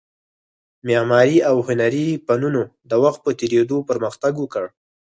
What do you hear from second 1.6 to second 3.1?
هنري فنونو د